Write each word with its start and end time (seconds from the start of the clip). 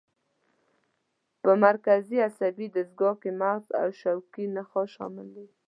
په 1.41 1.51
مرکزي 1.65 2.17
عصبي 2.27 2.67
دستګاه 2.75 3.15
کې 3.21 3.31
مغز 3.41 3.65
او 3.81 3.87
شوکي 4.01 4.45
نخاع 4.55 4.85
شامل 4.95 5.27
دي. 5.35 5.45